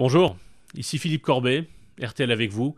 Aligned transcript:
Bonjour, 0.00 0.38
ici 0.74 0.96
Philippe 0.96 1.20
Corbet, 1.20 1.68
RTL 2.02 2.32
avec 2.32 2.50
vous. 2.52 2.74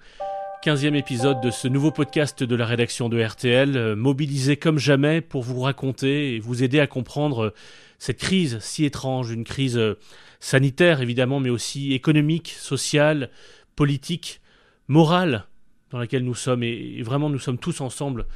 15e 0.64 0.96
épisode 0.96 1.40
de 1.40 1.52
ce 1.52 1.68
nouveau 1.68 1.92
podcast 1.92 2.42
de 2.42 2.56
la 2.56 2.66
rédaction 2.66 3.08
de 3.08 3.22
RTL, 3.22 3.76
euh, 3.76 3.94
mobilisé 3.94 4.56
comme 4.56 4.80
jamais 4.80 5.20
pour 5.20 5.44
vous 5.44 5.60
raconter 5.60 6.34
et 6.34 6.40
vous 6.40 6.64
aider 6.64 6.80
à 6.80 6.88
comprendre 6.88 7.44
euh, 7.44 7.54
cette 8.00 8.18
crise 8.18 8.58
si 8.58 8.84
étrange, 8.84 9.30
une 9.30 9.44
crise 9.44 9.78
euh, 9.78 10.00
sanitaire 10.40 11.00
évidemment, 11.00 11.38
mais 11.38 11.50
aussi 11.50 11.92
économique, 11.92 12.48
sociale, 12.48 13.30
politique, 13.76 14.40
morale 14.88 15.46
dans 15.92 16.00
laquelle 16.00 16.24
nous 16.24 16.34
sommes 16.34 16.64
et 16.64 17.02
vraiment 17.02 17.30
nous 17.30 17.38
sommes 17.38 17.58
tous 17.58 17.82
ensemble 17.82 18.26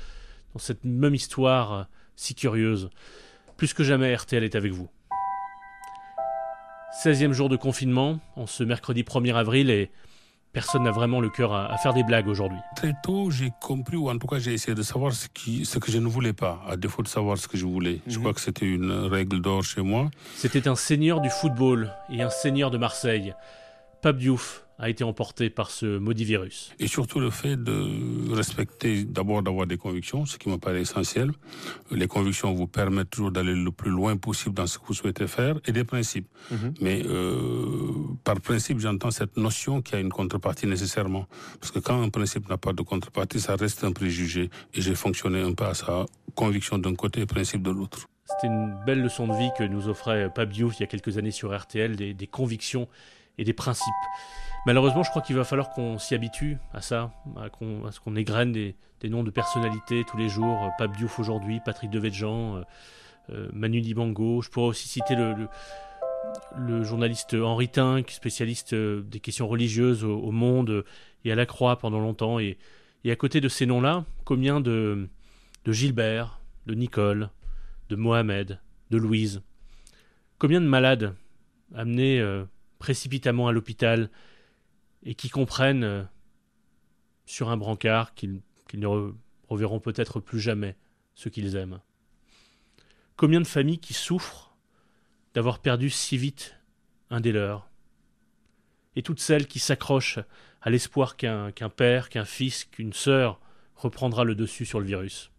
dans 0.53 0.61
cette 0.61 0.85
même 0.85 1.17
histoire 1.17 1.89
si 2.15 2.37
curieuse. 2.37 2.89
Plus 3.57 3.75
que 3.75 3.83
jamais, 3.83 4.15
RTL 4.15 4.45
est 4.45 4.55
avec 4.55 4.71
vous. 4.71 4.89
16e 7.05 7.33
jour 7.33 7.49
de 7.49 7.57
confinement, 7.57 8.21
en 8.37 8.47
ce 8.47 8.65
mercredi 8.65 9.03
1er 9.03 9.35
avril, 9.35 9.71
et 9.71 9.91
personne 10.53 10.85
n'a 10.85 10.91
vraiment 10.91 11.21
le 11.21 11.29
cœur 11.29 11.53
à, 11.53 11.77
faire 11.77 11.93
des 11.93 12.03
blagues 12.03 12.27
aujourd'hui. 12.27 12.59
Très 12.75 12.95
tôt, 13.03 13.31
j'ai 13.31 13.53
compris, 13.61 13.97
ou 13.97 14.09
en 14.09 14.17
tout 14.17 14.27
cas 14.27 14.39
j'ai 14.39 14.55
essayé 14.55 14.75
de 14.75 14.83
savoir 14.83 15.13
ce, 15.13 15.29
qui, 15.29 15.67
ce 15.67 15.79
que 15.79 15.93
je 15.93 15.99
ne 15.99 16.09
voulais 16.09 16.33
pas, 16.33 16.63
à 16.67 16.77
défaut 16.77 17.03
de 17.03 17.09
savoir 17.09 17.37
ce 17.37 17.49
que 17.49 17.59
je 17.59 17.67
voulais. 17.67 18.01
Je 18.07 18.15
mhm. 18.15 18.21
crois 18.23 18.33
que 18.35 18.41
c'était 18.41 18.67
une 18.67 18.91
règle 18.91 19.41
d'or 19.41 19.63
chez 19.63 19.83
moi. 19.83 20.11
C'était 20.37 20.69
un 20.69 20.75
seigneur 20.75 21.21
du 21.21 21.29
football 21.29 21.93
et 22.11 22.23
un 22.23 22.31
seigneur 22.31 22.71
de 22.71 22.79
Marseille. 22.79 23.35
Pape 24.01 24.17
Diouf, 24.17 24.66
a 24.79 24.91
été 24.91 25.05
emporté 25.05 25.49
par 25.49 25.71
ce 25.71 25.99
maudit 25.99 26.25
virus. 26.25 26.73
Et 26.79 26.87
surtout 26.87 27.19
le 27.19 27.31
fait 27.31 27.57
de 27.57 28.33
respecter, 28.33 29.05
d'abord 29.05 29.43
d'avoir 29.43 29.67
des 29.67 29.79
convictions, 29.79 30.27
ce 30.27 30.37
qui 30.37 30.49
me 30.49 30.59
paraît 30.59 30.83
essentiel. 30.83 31.31
Les 31.91 32.09
convictions 32.09 32.53
vous 32.53 32.67
permettent 32.67 33.11
toujours 33.11 33.31
d'aller 33.31 33.55
le 33.55 33.71
plus 33.71 33.91
loin 33.91 34.17
possible 34.17 34.55
dans 34.55 34.67
ce 34.67 34.79
que 34.79 34.85
vous 34.87 34.95
souhaitez 34.95 35.27
faire, 35.27 35.59
et 35.67 35.73
des 35.73 35.85
principes. 35.85 36.29
Mhm. 36.51 36.75
Mais 36.81 37.03
euh, 37.07 37.93
par 38.25 38.41
principe, 38.41 38.79
j'entends 38.81 39.11
cette 39.11 39.37
notion 39.37 39.81
qui 39.81 39.95
a 39.95 40.01
une 40.01 40.11
contrepartie 40.11 40.67
nécessairement. 40.67 41.27
Parce 41.61 41.73
que 41.73 41.79
quand 41.79 42.03
un 42.03 42.11
principe 42.11 42.49
n'a 42.49 42.59
pas 42.59 42.73
de 42.73 42.83
contrepartie, 42.83 43.41
ça 43.41 43.57
reste 43.57 43.83
un 43.85 43.93
préjugé. 43.93 44.51
Et 44.75 44.83
j'ai 44.83 44.95
fonctionné 44.95 45.41
un 45.41 45.53
peu 45.53 45.65
à 45.65 45.75
sa 45.75 46.05
conviction 46.35 46.79
d'un 46.79 46.95
côté 46.95 47.23
et 47.23 47.27
principe 47.27 47.63
de 47.63 47.71
l'autre. 47.71 48.07
C'était 48.27 48.49
une 48.49 48.77
belle 48.85 49.03
leçon 49.03 49.29
de 49.29 49.35
vie 49.35 49.51
que 49.57 49.63
nous 49.63 49.89
offrait 49.89 50.31
Pabio 50.35 50.71
il 50.77 50.81
y 50.81 50.83
a 50.83 50.87
quelques 50.87 51.17
années 51.17 51.31
sur 51.31 51.57
RTL, 51.57 51.95
des, 51.97 52.13
des 52.13 52.27
convictions 52.27 52.89
et 53.39 53.45
des 53.45 53.53
principes. 53.53 53.95
Malheureusement, 54.67 55.05
je 55.05 55.11
crois 55.11 55.23
qu'il 55.23 55.37
va 55.37 55.45
falloir 55.45 55.71
qu'on 55.71 55.97
s'y 55.97 56.17
habitue 56.17 56.59
à 56.75 56.81
ça, 56.81 57.13
à, 57.37 57.47
ce 57.93 58.01
qu'on 58.01 58.17
égrène 58.17 58.51
des, 58.51 58.75
noms 59.05 59.23
de 59.23 59.31
personnalités 59.31 60.03
tous 60.05 60.17
les 60.17 60.29
jours. 60.29 60.65
Euh, 60.65 60.69
Pape 60.77 60.97
Diouf 60.97 61.21
aujourd'hui, 61.21 61.61
Patrick 61.65 61.89
Devedjian, 61.89 62.57
euh, 62.57 62.63
euh, 63.31 63.49
Manu 63.53 63.81
Dibango. 63.81 64.43
Je 64.43 64.51
pourrais 64.51 64.67
aussi 64.67 64.89
citer 64.89 65.15
le, 65.15 65.47
le, 66.59 66.83
journaliste 66.83 67.35
Henri 67.35 67.69
Tinck, 67.69 68.11
spécialiste 68.11 68.75
des 68.75 69.21
questions 69.21 69.47
religieuses 69.47 70.03
au, 70.03 70.33
Monde 70.33 70.85
et 71.25 71.31
à 71.31 71.37
la 71.37 71.47
Croix 71.47 71.79
pendant 71.79 72.01
longtemps. 72.01 72.41
Et, 72.41 72.59
à 73.09 73.15
côté 73.15 73.41
de 73.41 73.49
ces 73.49 73.67
noms-là, 73.67 74.05
combien 74.25 74.61
de 74.61 75.09
Gilbert, 75.65 76.41
de 76.67 76.75
Nicole, 76.75 77.31
de 77.89 77.95
Mohamed, 77.95 78.59
de 78.91 78.97
Louise? 78.97 79.43
Combien 80.41 80.61
de 80.61 80.67
malades 80.67 81.15
amenés 81.73 82.21
précipitamment 82.79 83.49
à 83.49 83.53
l'hôpital 83.53 84.11
et 85.03 85.15
qui 85.15 85.29
comprennent 85.29 85.85
euh, 85.85 86.03
sur 87.25 87.51
un 87.51 87.57
brancard 87.57 88.15
qu'ils 88.15 88.41
ne 88.75 89.13
reverront 89.49 89.81
peut-être 89.81 90.21
plus 90.21 90.41
jamais 90.41 90.77
ceux 91.15 91.31
qu'ils 91.31 91.57
aiment. 91.57 91.81
Combien 93.17 93.41
de 93.41 93.47
familles 93.47 93.79
qui 93.79 93.95
souffrent 93.95 94.55
d'avoir 95.35 95.59
perdu 95.59 95.91
si 95.91 96.17
vite 96.17 96.57
un 97.11 97.21
des 97.21 97.33
leurs? 97.33 97.69
Et 98.95 99.03
toutes 99.03 99.21
celles 99.21 99.47
qui 99.47 99.59
s'accrochent 99.59 100.19
à 100.63 100.71
l'espoir 100.71 101.17
qu'un 101.17 101.53
père, 101.75 102.09
qu'un 102.09 102.25
fils, 102.25 102.65
qu'une 102.65 102.93
sœur 102.93 103.41
reprendra 103.75 104.25
le 104.25 104.35
dessus 104.35 104.65
sur 104.65 104.81
le 104.81 104.87
virus. 104.87 105.31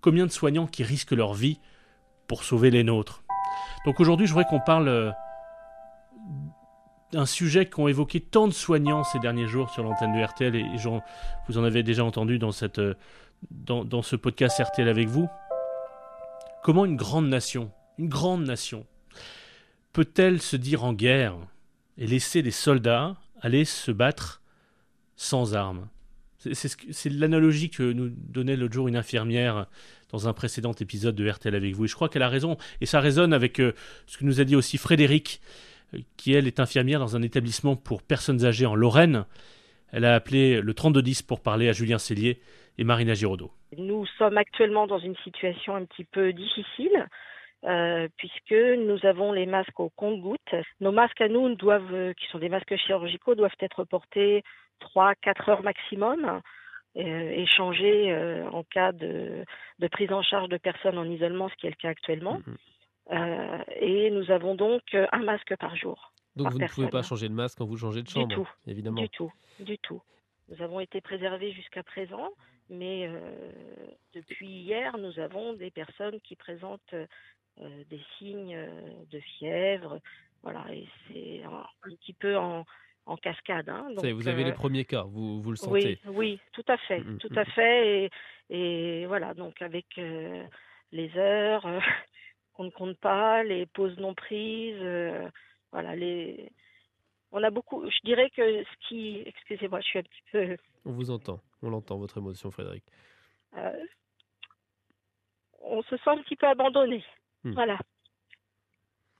Combien 0.00 0.26
de 0.26 0.30
soignants 0.30 0.66
qui 0.66 0.84
risquent 0.84 1.12
leur 1.12 1.34
vie 1.34 1.58
pour 2.28 2.44
sauver 2.44 2.70
les 2.70 2.84
nôtres? 2.84 3.24
Donc 3.84 4.00
aujourd'hui, 4.00 4.26
je 4.26 4.32
voudrais 4.32 4.48
qu'on 4.48 4.60
parle 4.60 4.88
euh, 4.88 5.10
un 7.14 7.26
sujet 7.26 7.66
qu'ont 7.66 7.88
évoqué 7.88 8.20
tant 8.20 8.48
de 8.48 8.52
soignants 8.52 9.04
ces 9.04 9.18
derniers 9.18 9.46
jours 9.46 9.70
sur 9.70 9.82
l'antenne 9.82 10.12
de 10.12 10.22
RTL, 10.22 10.54
et 10.54 10.66
vous 11.48 11.58
en 11.58 11.64
avez 11.64 11.82
déjà 11.82 12.04
entendu 12.04 12.38
dans, 12.38 12.52
cette, 12.52 12.78
euh, 12.78 12.94
dans, 13.50 13.84
dans 13.84 14.02
ce 14.02 14.16
podcast 14.16 14.60
RTL 14.60 14.88
avec 14.88 15.08
vous. 15.08 15.28
Comment 16.62 16.84
une 16.84 16.96
grande 16.96 17.28
nation, 17.28 17.70
une 17.98 18.08
grande 18.08 18.44
nation, 18.44 18.86
peut-elle 19.92 20.40
se 20.40 20.56
dire 20.56 20.84
en 20.84 20.92
guerre 20.92 21.36
et 21.98 22.06
laisser 22.06 22.42
des 22.42 22.50
soldats 22.50 23.16
aller 23.40 23.64
se 23.64 23.90
battre 23.90 24.42
sans 25.16 25.54
armes? 25.54 25.88
C'est 26.52 27.08
l'analogie 27.10 27.70
que 27.70 27.92
nous 27.92 28.10
donnait 28.10 28.56
l'autre 28.56 28.74
jour 28.74 28.88
une 28.88 28.96
infirmière 28.96 29.66
dans 30.10 30.28
un 30.28 30.32
précédent 30.32 30.72
épisode 30.72 31.14
de 31.14 31.28
RTL 31.28 31.54
avec 31.54 31.74
vous. 31.74 31.86
Et 31.86 31.88
je 31.88 31.94
crois 31.94 32.08
qu'elle 32.08 32.22
a 32.22 32.28
raison. 32.28 32.56
Et 32.80 32.86
ça 32.86 33.00
résonne 33.00 33.32
avec 33.32 33.60
euh, 33.60 33.72
ce 34.06 34.18
que 34.18 34.24
nous 34.24 34.40
a 34.40 34.44
dit 34.44 34.54
aussi 34.54 34.76
Frédéric 34.76 35.40
qui 36.16 36.34
elle 36.34 36.46
est 36.46 36.60
infirmière 36.60 37.00
dans 37.00 37.16
un 37.16 37.22
établissement 37.22 37.76
pour 37.76 38.02
personnes 38.02 38.44
âgées 38.44 38.66
en 38.66 38.74
Lorraine. 38.74 39.24
Elle 39.92 40.04
a 40.04 40.14
appelé 40.14 40.60
le 40.60 40.74
3210 40.74 41.22
pour 41.22 41.40
parler 41.40 41.68
à 41.68 41.72
Julien 41.72 41.98
Cellier 41.98 42.40
et 42.78 42.84
Marina 42.84 43.14
Giraudot. 43.14 43.52
Nous 43.78 44.06
sommes 44.18 44.38
actuellement 44.38 44.86
dans 44.86 44.98
une 44.98 45.16
situation 45.24 45.76
un 45.76 45.84
petit 45.84 46.04
peu 46.04 46.32
difficile. 46.32 47.06
Euh, 47.64 48.08
puisque 48.18 48.52
nous 48.52 49.06
avons 49.06 49.32
les 49.32 49.46
masques 49.46 49.80
au 49.80 49.88
compte-gouttes. 49.96 50.54
Nos 50.80 50.92
masques 50.92 51.22
à 51.22 51.28
nous 51.28 51.54
doivent, 51.54 52.12
qui 52.12 52.26
sont 52.26 52.38
des 52.38 52.50
masques 52.50 52.76
chirurgicaux, 52.76 53.34
doivent 53.34 53.56
être 53.58 53.84
portés 53.84 54.42
3-4 54.94 55.50
heures 55.50 55.62
maximum 55.62 56.42
euh, 56.96 57.30
et 57.30 57.46
changés 57.46 58.12
euh, 58.12 58.48
en 58.50 58.62
cas 58.64 58.92
de, 58.92 59.44
prise 59.90 60.12
en 60.12 60.22
charge 60.22 60.48
de 60.48 60.58
personnes 60.58 60.98
en 60.98 61.04
isolement, 61.04 61.48
ce 61.48 61.54
qui 61.54 61.66
est 61.66 61.70
le 61.70 61.76
cas 61.76 61.88
actuellement. 61.88 62.40
Mhm. 62.46 62.56
Euh, 63.10 63.58
et 63.80 64.10
nous 64.10 64.30
avons 64.30 64.54
donc 64.54 64.82
euh, 64.94 65.06
un 65.12 65.22
masque 65.22 65.54
par 65.56 65.76
jour. 65.76 66.12
Donc 66.36 66.50
vous 66.50 66.58
ne 66.58 66.66
pouvez 66.66 66.88
pas 66.88 67.02
changer 67.02 67.28
de 67.28 67.34
masque 67.34 67.58
quand 67.58 67.66
vous 67.66 67.76
changez 67.76 68.02
de 68.02 68.08
chambre, 68.08 68.28
du 68.28 68.34
tout, 68.34 68.48
évidemment. 68.66 69.00
Du 69.02 69.08
tout, 69.10 69.32
du 69.60 69.78
tout. 69.78 70.02
Nous 70.48 70.62
avons 70.62 70.80
été 70.80 71.00
préservés 71.00 71.52
jusqu'à 71.52 71.82
présent, 71.82 72.30
mais 72.68 73.06
euh, 73.06 73.20
depuis 74.14 74.48
hier, 74.48 74.96
nous 74.98 75.18
avons 75.20 75.52
des 75.52 75.70
personnes 75.70 76.20
qui 76.20 76.34
présentent 76.34 76.94
des 77.56 78.00
signes 78.18 78.58
de 79.10 79.20
fièvre. 79.20 80.00
Voilà, 80.42 80.64
et 80.72 80.86
c'est 81.06 81.42
un, 81.44 81.64
petit 81.82 82.12
peu 82.14 82.36
en, 82.36 82.64
en 83.06 83.16
cascade. 83.16 83.68
Hein. 83.68 83.86
vous 83.94 84.28
avez 84.28 84.44
les 84.44 84.52
premiers 84.52 84.84
cas, 84.84 85.04
vous, 85.04 85.40
vous 85.40 85.50
le 85.50 85.56
sentez 85.56 86.00
Oui, 86.06 86.14
oui, 86.14 86.40
tout 86.52 86.64
à 86.66 86.76
fait, 86.78 86.98
mm, 86.98 87.12
mm, 87.12 87.18
tout 87.18 87.32
à 87.36 87.42
mm. 87.42 87.50
fait. 87.54 88.04
Et, 88.04 88.10
et, 88.50 89.06
voilà, 89.06 89.34
donc 89.34 89.62
avec 89.62 89.86
les 89.96 91.16
heures, 91.16 91.64
qu'on 92.54 92.64
ne 92.64 92.70
compte 92.70 92.98
pas, 92.98 93.42
les 93.42 93.66
pauses 93.66 93.98
non 93.98 94.14
prises, 94.14 94.80
euh, 94.80 95.28
voilà, 95.72 95.94
les. 95.94 96.50
On 97.32 97.42
a 97.42 97.50
beaucoup. 97.50 97.88
Je 97.90 97.98
dirais 98.04 98.30
que 98.30 98.62
ce 98.62 98.88
qui, 98.88 99.22
excusez-moi, 99.26 99.80
je 99.80 99.86
suis 99.86 99.98
un 99.98 100.02
petit 100.02 100.22
peu. 100.32 100.56
On 100.84 100.92
vous 100.92 101.10
entend, 101.10 101.40
on 101.62 101.70
l'entend 101.70 101.98
votre 101.98 102.18
émotion, 102.18 102.50
Frédéric. 102.50 102.84
Euh, 103.56 103.84
on 105.60 105.82
se 105.82 105.96
sent 105.96 106.10
un 106.10 106.18
petit 106.18 106.36
peu 106.36 106.46
abandonné, 106.46 107.04
hmm. 107.42 107.52
voilà. 107.52 107.78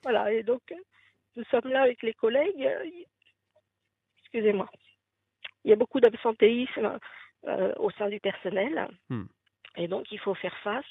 Voilà, 0.02 0.32
et 0.32 0.42
donc 0.42 0.74
nous 1.36 1.44
sommes 1.44 1.68
là 1.68 1.82
avec 1.82 2.02
les 2.02 2.14
collègues. 2.14 2.68
Excusez-moi. 4.18 4.68
Il 5.64 5.70
y 5.70 5.72
a 5.72 5.76
beaucoup 5.76 6.00
d'absentéisme 6.00 6.98
euh, 7.46 7.72
au 7.78 7.90
sein 7.92 8.08
du 8.08 8.20
personnel, 8.20 8.88
hmm. 9.08 9.24
et 9.76 9.88
donc 9.88 10.12
il 10.12 10.18
faut 10.20 10.34
faire 10.34 10.56
face. 10.58 10.84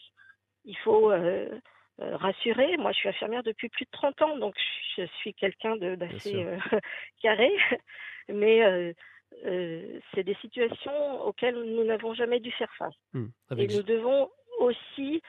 Il 0.66 0.78
faut 0.78 1.12
euh, 1.12 1.60
rassurée. 2.00 2.78
Moi, 2.78 2.92
je 2.92 3.00
suis 3.00 3.10
infirmière 3.10 3.44
depuis 3.44 3.70
plus 3.70 3.86
de 3.86 3.92
30 3.92 4.22
ans, 4.22 4.38
donc 4.38 4.56
je 4.98 5.06
suis 5.20 5.34
quelqu'un 5.34 5.76
d'assez 5.78 6.36
euh, 6.36 6.58
carré. 7.22 7.52
Mais 8.30 8.64
euh, 8.64 10.00
c'est 10.14 10.24
des 10.24 10.36
situations 10.36 11.22
auxquelles 11.22 11.62
nous 11.62 11.84
n'avons 11.84 12.14
jamais 12.14 12.40
dû 12.40 12.52
faire 12.52 12.74
face. 12.78 12.96
Mmh, 13.14 13.26
Et 13.58 13.68
nous 13.68 13.84
devons 13.84 14.30
aussi 14.60 15.22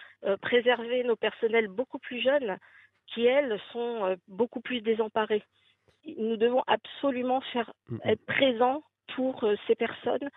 préserver 0.42 1.02
nos 1.02 1.16
personnels 1.16 1.68
beaucoup 1.68 1.98
plus 1.98 2.20
jeunes 2.20 2.58
qui, 3.06 3.24
elles, 3.24 3.58
sont 3.72 4.16
beaucoup 4.28 4.60
plus 4.60 4.80
désemparés. 4.80 5.42
Nous 6.18 6.36
devons 6.36 6.62
absolument 6.66 7.40
faire 7.40 7.72
mmh, 7.88 7.94
mmh. 7.96 8.00
être 8.04 8.26
présents 8.26 8.82
pour 9.16 9.44
ces 9.66 9.74
personnes 9.74 10.30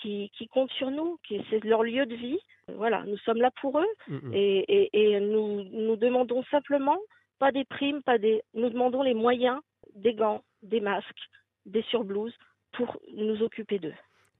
qui, 0.00 0.30
qui 0.36 0.48
comptent 0.48 0.72
sur 0.72 0.90
nous, 0.90 1.18
qui 1.26 1.44
c'est 1.50 1.62
leur 1.64 1.82
lieu 1.82 2.06
de 2.06 2.14
vie. 2.16 2.40
Voilà, 2.76 3.04
nous 3.06 3.18
sommes 3.18 3.40
là 3.40 3.50
pour 3.60 3.78
eux 3.78 3.86
mm, 4.08 4.14
mm. 4.14 4.34
et, 4.34 4.90
et, 4.92 5.20
nous, 5.20 5.64
nous 5.64 5.96
demandons 5.96 6.42
simplement 6.50 6.98
pas 7.38 7.52
des 7.52 7.64
primes, 7.64 8.02
pas 8.02 8.18
des. 8.18 8.42
Nous 8.54 8.70
demandons 8.70 9.02
les 9.02 9.14
moyens, 9.14 9.60
des 9.94 10.14
gants, 10.14 10.42
des 10.62 10.80
masques, 10.80 11.28
des 11.66 11.82
surblouses 11.82 12.34
pour 12.72 12.98
nous 13.14 13.42
occuper 13.42 13.78
d'eux. 13.78 13.94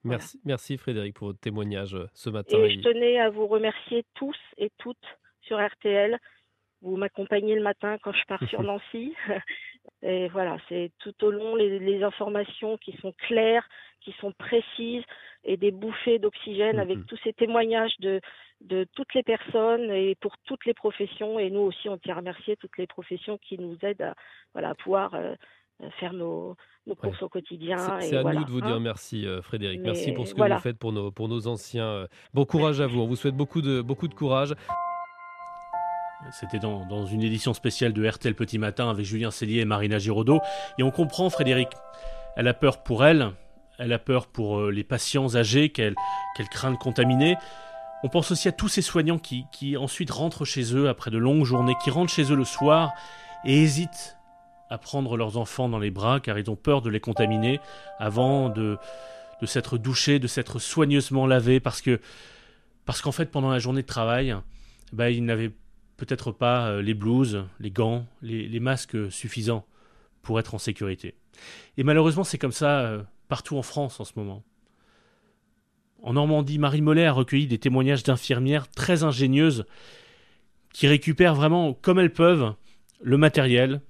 Merci, 0.05 0.41
merci 0.45 0.77
Frédéric 0.77 1.15
pour 1.15 1.29
votre 1.29 1.41
témoignage 1.41 1.95
euh, 1.95 2.07
ce 2.13 2.29
matin. 2.29 2.59
Et 2.59 2.75
je 2.75 2.81
tenais 2.81 3.19
à 3.19 3.31
vous 3.31 3.47
remercier 3.47 4.05
tous 4.15 4.37
et 4.59 4.71
toutes 4.79 5.19
sur 5.41 5.59
RTL. 5.59 6.19
Vous 6.83 6.97
m'accompagnez 6.97 7.55
le 7.55 7.63
matin 7.63 7.97
quand 8.03 8.13
je 8.13 8.25
pars 8.27 8.47
sur 8.49 8.63
Nancy. 8.63 9.15
Et 10.05 10.29
voilà, 10.29 10.59
c'est 10.69 10.93
tout 10.99 11.15
au 11.25 11.31
long 11.31 11.57
les, 11.57 12.03
informations 12.03 12.77
qui 12.77 12.93
sont 13.01 13.13
claires, 13.27 13.67
qui 14.03 14.13
sont 14.21 14.33
précises 14.33 15.03
et 15.45 15.57
des 15.57 15.71
bouffées 15.71 16.19
d'oxygène 16.19 16.79
avec 16.79 16.99
mhm. 16.99 17.05
tous 17.07 17.19
ces 17.25 17.33
témoignages 17.33 17.95
de, 18.01 18.21
de 18.61 18.87
toutes 18.95 19.15
les 19.15 19.23
personnes 19.23 19.91
et 19.91 20.15
pour 20.17 20.37
toutes 20.45 20.67
les 20.67 20.75
professions. 20.75 21.39
Et 21.39 21.49
nous 21.49 21.61
aussi, 21.61 21.89
on 21.89 21.97
tient 21.97 22.15
à 22.15 22.19
remercier 22.19 22.57
toutes 22.57 22.77
les 22.77 22.87
professions 22.87 23.39
qui 23.39 23.59
nous 23.59 23.79
aident 23.83 24.03
à, 24.03 24.15
voilà, 24.53 24.75
pouvoir 24.75 25.15
euh, 25.15 25.35
faire 25.99 26.13
nos, 26.13 26.55
nos 26.87 26.95
courses 26.95 27.23
au 27.23 27.29
quotidien. 27.31 27.79
C'est 28.01 28.17
à 28.17 28.23
nous 28.23 28.45
de 28.45 28.51
vous 28.51 28.61
dire 28.61 28.77
hein. 28.77 28.81
merci, 28.81 29.27
euh, 29.27 29.41
Frédéric. 29.41 29.81
merci 29.81 30.13
pour 30.13 30.27
ce 30.27 30.35
que 30.35 30.43
vous 30.43 30.61
faites 30.61 30.79
pour 30.79 30.93
nos, 30.93 31.11
pour 31.11 31.29
nos 31.29 31.47
anciens. 31.47 31.87
Euh. 31.87 32.07
Bon 32.35 32.45
courage 32.45 32.81
à 32.81 32.87
vous. 32.87 33.01
On 33.01 33.07
vous 33.07 33.17
souhaite 33.17 33.37
beaucoup 33.37 33.63
de, 33.63 33.81
beaucoup 33.81 34.09
de 34.09 34.15
courage. 34.15 34.55
C'était 36.33 36.59
dans, 36.59 37.07
une 37.07 37.23
édition 37.23 37.55
spéciale 37.55 37.93
de 37.93 38.09
RTL 38.09 38.35
Petit 38.35 38.59
Matin 38.59 38.91
avec 38.91 39.05
Julien 39.05 39.31
Cellier 39.31 39.61
et 39.61 39.65
Marina 39.65 39.99
Giraudot. 39.99 40.41
Et 40.79 40.83
on 40.83 40.91
comprend, 40.91 41.29
Frédéric, 41.31 41.69
elle 42.37 42.49
a 42.49 42.55
peur 42.55 42.83
pour 42.83 43.05
elle, 43.05 43.31
elle 43.79 43.93
a 43.93 43.99
peur 43.99 44.27
pour 44.27 44.59
euh, 44.59 44.71
les 44.71 44.85
patients 44.85 45.37
âgés 45.37 45.71
qu'elle 45.71 45.95
craint 46.51 46.73
de 46.73 46.77
contaminer. 46.77 47.37
On 48.03 48.09
pense 48.09 48.31
aussi 48.31 48.49
à 48.49 48.53
tous 48.53 48.69
ces 48.69 48.83
soignants 48.83 49.19
qui, 49.19 49.77
ensuite 49.77 50.11
rentrent 50.11 50.45
chez 50.45 50.75
eux 50.75 50.89
après 50.89 51.11
de 51.11 51.19
longues 51.19 51.45
journées, 51.45 51.75
qui 51.83 51.91
rentrent 51.91 52.13
chez 52.13 52.31
eux 52.31 52.37
le 52.37 52.45
soir 52.45 52.93
et 53.45 53.63
hésitent 53.63 54.17
à 54.71 54.79
prendre 54.79 55.17
leurs 55.17 55.37
enfants 55.37 55.69
dans 55.69 55.79
les 55.79 55.91
bras 55.91 56.21
car 56.21 56.39
ils 56.39 56.51
ont 56.51 56.57
peur 56.57 56.83
de 56.83 56.91
les 56.91 57.01
contaminer 57.01 57.61
avant 57.99 58.49
de, 58.49 58.79
de 59.41 59.47
s'être 59.47 59.79
douchés, 59.79 60.19
de 60.19 60.27
s'être 60.27 60.59
soigneusement 60.59 61.27
lavés 61.27 61.61
parce 61.61 61.81
que 61.81 62.01
parce 62.85 63.01
qu'en 63.01 63.13
fait 63.13 63.31
pendant 63.31 63.51
la 63.51 63.59
journée 63.59 63.83
de 63.83 63.87
travail, 63.87 64.35
bah, 64.93 65.11
ils 65.11 65.25
n'avaient 65.25 65.53
peut-être 65.97 66.33
pas 66.33 66.69
euh, 66.69 66.83
les 66.83 66.95
blouses, 66.95 67.45
les 67.61 67.71
gants, 67.71 68.07
les, 68.23 68.61
masques 68.61 69.11
suffisants 69.11 69.67
pour 70.23 70.39
être 70.39 70.55
en 70.55 70.59
sécurité. 70.59 71.15
Et 71.77 71.85
malheureusement, 71.85 72.25
c'est 72.25 72.39
comme 72.39 72.53
ça 72.53 72.81
euh, 72.81 73.03
partout 73.29 73.57
en 73.57 73.63
France 73.63 74.01
en 74.01 74.05
ce 74.05 74.13
moment. 74.17 74.43
En 76.03 76.15
Normandie, 76.15 76.59
Marie 76.59 76.83
Mollet 76.83 77.07
a 77.07 77.13
recueilli 77.13 77.47
des 77.47 77.59
témoignages 77.59 78.03
d'infirmières 78.03 78.71
très 78.71 79.05
ingénieuses 79.05 79.65
qui 80.73 80.87
récupèrent 80.87 81.35
vraiment 81.35 81.73
comme 81.73 81.99
elles 81.99 82.13
peuvent 82.13 82.55
le 83.01 83.17
matériel 83.17 83.81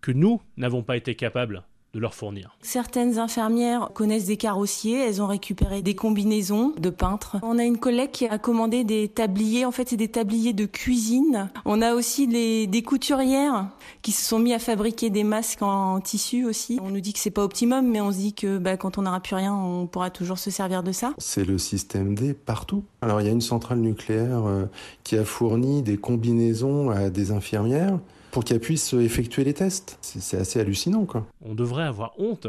que 0.00 0.12
nous 0.12 0.42
n'avons 0.56 0.82
pas 0.82 0.96
été 0.96 1.14
capables 1.14 1.64
de 1.94 2.00
leur 2.00 2.14
fournir. 2.14 2.56
Certaines 2.62 3.18
infirmières 3.18 3.90
connaissent 3.94 4.24
des 4.24 4.36
carrossiers, 4.36 4.98
elles 4.98 5.20
ont 5.20 5.26
récupéré 5.26 5.82
des 5.82 5.94
combinaisons 5.94 6.72
de 6.78 6.90
peintres. 6.90 7.36
On 7.42 7.58
a 7.58 7.64
une 7.64 7.78
collègue 7.78 8.10
qui 8.10 8.26
a 8.26 8.38
commandé 8.38 8.84
des 8.84 9.08
tabliers, 9.08 9.64
en 9.64 9.72
fait 9.72 9.88
c'est 9.90 9.96
des 9.96 10.08
tabliers 10.08 10.54
de 10.54 10.64
cuisine. 10.64 11.50
On 11.64 11.82
a 11.82 11.94
aussi 11.94 12.26
des 12.26 12.82
couturières 12.82 13.68
qui 14.02 14.12
se 14.12 14.24
sont 14.24 14.38
mis 14.38 14.52
à 14.52 14.58
fabriquer 14.58 15.10
des 15.10 15.24
masques 15.24 15.62
en, 15.62 16.00
tissu 16.00 16.44
aussi. 16.44 16.78
On 16.82 16.90
nous 16.90 17.00
dit 17.00 17.12
que 17.12 17.18
c'est 17.18 17.30
pas 17.30 17.44
optimum, 17.44 17.86
mais 17.86 18.00
on 18.00 18.10
se 18.10 18.16
dit 18.16 18.32
que 18.32 18.58
bah, 18.58 18.76
quand 18.76 18.98
on 18.98 19.02
n'aura 19.02 19.20
plus 19.20 19.36
rien, 19.36 19.54
on 19.54 19.86
pourra 19.86 20.10
toujours 20.10 20.38
se 20.38 20.50
servir 20.50 20.82
de 20.82 20.92
ça. 20.92 21.12
C'est 21.18 21.44
le 21.44 21.58
système 21.58 22.14
D 22.14 22.34
partout. 22.34 22.82
Alors 23.00 23.20
il 23.20 23.26
y 23.26 23.30
a 23.30 23.32
une 23.32 23.40
centrale 23.40 23.78
nucléaire 23.78 24.44
euh, 24.46 24.64
qui 25.04 25.16
a 25.16 25.24
fourni 25.24 25.82
des 25.82 25.96
combinaisons 25.96 26.90
à 26.90 27.10
des 27.10 27.30
infirmières 27.30 27.98
pour 28.32 28.44
qu'elle 28.44 28.58
puisse 28.60 28.94
effectuer 28.94 29.44
les 29.44 29.54
tests. 29.54 29.98
C'est 30.00 30.38
assez 30.38 30.58
hallucinant, 30.58 31.04
quoi. 31.04 31.26
On 31.44 31.54
devrait 31.54 31.84
avoir 31.84 32.18
honte. 32.18 32.48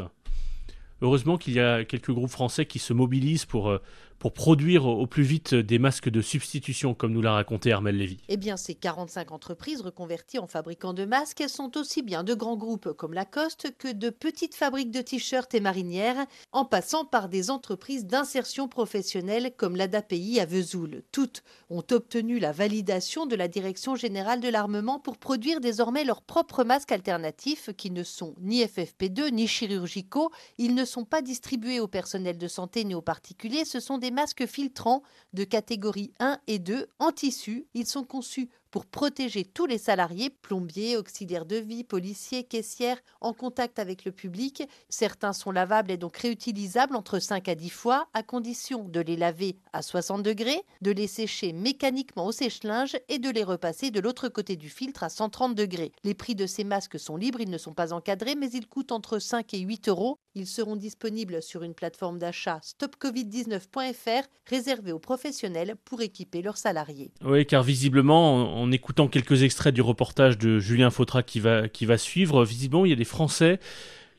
Heureusement 1.02 1.36
qu'il 1.36 1.52
y 1.52 1.60
a 1.60 1.84
quelques 1.84 2.10
groupes 2.10 2.30
français 2.30 2.64
qui 2.64 2.78
se 2.78 2.94
mobilisent 2.94 3.44
pour 3.44 3.68
euh, 3.68 3.78
pour 4.24 4.32
produire 4.32 4.86
au 4.86 5.06
plus 5.06 5.22
vite 5.22 5.54
des 5.54 5.78
masques 5.78 6.08
de 6.08 6.22
substitution, 6.22 6.94
comme 6.94 7.12
nous 7.12 7.20
l'a 7.20 7.34
raconté 7.34 7.72
Armel 7.72 7.98
Lévy. 7.98 8.16
Eh 8.30 8.38
bien, 8.38 8.56
ces 8.56 8.74
45 8.74 9.32
entreprises 9.32 9.82
reconverties 9.82 10.38
en 10.38 10.46
fabricants 10.46 10.94
de 10.94 11.04
masques 11.04 11.44
sont 11.46 11.76
aussi 11.76 12.00
bien 12.00 12.24
de 12.24 12.32
grands 12.32 12.56
groupes 12.56 12.94
comme 12.94 13.12
Lacoste 13.12 13.76
que 13.76 13.92
de 13.92 14.08
petites 14.08 14.54
fabriques 14.54 14.90
de 14.90 15.02
t-shirts 15.02 15.52
et 15.52 15.60
marinières, 15.60 16.24
en 16.52 16.64
passant 16.64 17.04
par 17.04 17.28
des 17.28 17.50
entreprises 17.50 18.06
d'insertion 18.06 18.66
professionnelle 18.66 19.52
comme 19.58 19.76
l'ADAPI 19.76 20.40
à 20.40 20.46
Vesoul. 20.46 21.02
Toutes 21.12 21.42
ont 21.68 21.84
obtenu 21.90 22.38
la 22.38 22.52
validation 22.52 23.26
de 23.26 23.36
la 23.36 23.46
Direction 23.46 23.94
générale 23.94 24.40
de 24.40 24.48
l'armement 24.48 25.00
pour 25.00 25.18
produire 25.18 25.60
désormais 25.60 26.04
leurs 26.04 26.22
propres 26.22 26.64
masques 26.64 26.92
alternatifs 26.92 27.68
qui 27.76 27.90
ne 27.90 28.02
sont 28.02 28.34
ni 28.40 28.64
FFP2 28.64 29.32
ni 29.32 29.46
chirurgicaux. 29.46 30.30
Ils 30.56 30.74
ne 30.74 30.86
sont 30.86 31.04
pas 31.04 31.20
distribués 31.20 31.78
au 31.78 31.88
personnel 31.88 32.38
de 32.38 32.48
santé 32.48 32.84
ni 32.84 32.94
aux 32.94 33.02
particuliers, 33.02 33.66
ce 33.66 33.80
sont 33.80 33.98
des 33.98 34.13
masques 34.14 34.46
filtrants 34.46 35.02
de 35.32 35.44
catégorie 35.44 36.12
1 36.20 36.38
et 36.46 36.58
2 36.58 36.88
en 36.98 37.12
tissu. 37.12 37.66
Ils 37.74 37.86
sont 37.86 38.04
conçus 38.04 38.48
pour 38.74 38.86
protéger 38.86 39.44
tous 39.44 39.66
les 39.66 39.78
salariés, 39.78 40.30
plombiers, 40.30 40.96
auxiliaires 40.96 41.46
de 41.46 41.54
vie, 41.54 41.84
policiers, 41.84 42.42
caissières, 42.42 42.98
en 43.20 43.32
contact 43.32 43.78
avec 43.78 44.04
le 44.04 44.10
public. 44.10 44.64
Certains 44.88 45.32
sont 45.32 45.52
lavables 45.52 45.92
et 45.92 45.96
donc 45.96 46.16
réutilisables 46.16 46.96
entre 46.96 47.20
5 47.20 47.48
à 47.48 47.54
10 47.54 47.70
fois, 47.70 48.08
à 48.14 48.24
condition 48.24 48.88
de 48.88 48.98
les 48.98 49.14
laver 49.16 49.58
à 49.72 49.80
60 49.80 50.24
degrés, 50.24 50.60
de 50.82 50.90
les 50.90 51.06
sécher 51.06 51.52
mécaniquement 51.52 52.26
au 52.26 52.32
sèche-linge 52.32 52.96
et 53.08 53.20
de 53.20 53.30
les 53.30 53.44
repasser 53.44 53.92
de 53.92 54.00
l'autre 54.00 54.28
côté 54.28 54.56
du 54.56 54.68
filtre 54.68 55.04
à 55.04 55.08
130 55.08 55.54
degrés. 55.54 55.92
Les 56.02 56.14
prix 56.14 56.34
de 56.34 56.48
ces 56.48 56.64
masques 56.64 56.98
sont 56.98 57.16
libres, 57.16 57.40
ils 57.40 57.50
ne 57.50 57.58
sont 57.58 57.74
pas 57.74 57.92
encadrés, 57.92 58.34
mais 58.34 58.50
ils 58.50 58.66
coûtent 58.66 58.90
entre 58.90 59.20
5 59.20 59.54
et 59.54 59.60
8 59.60 59.88
euros. 59.88 60.18
Ils 60.34 60.48
seront 60.48 60.74
disponibles 60.74 61.42
sur 61.42 61.62
une 61.62 61.74
plateforme 61.74 62.18
d'achat 62.18 62.58
stopcovid19.fr 62.64 64.26
réservée 64.46 64.90
aux 64.90 64.98
professionnels 64.98 65.76
pour 65.84 66.02
équiper 66.02 66.42
leurs 66.42 66.56
salariés. 66.56 67.12
Oui, 67.24 67.46
car 67.46 67.62
visiblement, 67.62 68.63
en 68.64 68.72
écoutant 68.72 69.08
quelques 69.08 69.42
extraits 69.42 69.74
du 69.74 69.82
reportage 69.82 70.38
de 70.38 70.58
Julien 70.58 70.90
Fautra 70.90 71.22
qui 71.22 71.38
va, 71.38 71.68
qui 71.68 71.84
va 71.86 71.98
suivre, 71.98 72.44
visiblement, 72.44 72.86
il 72.86 72.90
y 72.90 72.92
a 72.92 72.96
des 72.96 73.04
Français 73.04 73.60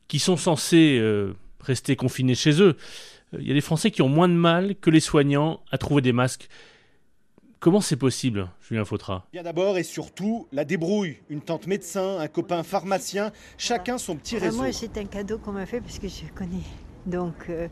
qui 0.08 0.20
sont 0.20 0.38
censés 0.38 1.00
euh, 1.02 1.34
rester 1.62 1.96
confinés 1.96 2.36
chez 2.36 2.62
eux. 2.62 2.78
Euh, 3.34 3.38
il 3.42 3.48
y 3.48 3.52
a 3.52 3.54
des 3.56 3.62
Français 3.62 3.90
qui 3.90 4.04
ont 4.04 4.10
moins 4.10 4.30
de 4.30 4.36
mal 4.36 4.76
que 4.76 4.92
les 4.92 5.00
soignants 5.00 5.62
à 5.72 5.78
trouver 5.78 6.02
des 6.02 6.14
masques. 6.14 6.48
Comment 7.60 7.82
c'est 7.82 7.96
possible, 7.96 8.48
Julien 8.62 8.86
Fautra? 8.86 9.26
Bien 9.34 9.42
d'abord 9.42 9.80
et 9.80 9.84
surtout, 9.84 10.48
la 10.52 10.64
débrouille. 10.64 11.18
Une 11.30 11.42
tante 11.42 11.66
médecin, 11.66 12.20
un 12.20 12.28
copain 12.28 12.62
pharmacien, 12.62 13.32
chacun 13.58 13.98
son 13.98 14.16
petit 14.16 14.38
réseau. 14.38 14.58
moi, 14.58 14.72
c'est 14.72 14.98
un 15.00 15.06
cadeau 15.06 15.40
qu'on 15.40 15.54
m'a 15.54 15.66
fait 15.66 15.82
parce 15.82 15.98
que 15.98 16.08
je 16.08 16.32
connais. 16.36 16.62
Donc, 17.08 17.50
euh, 17.50 17.68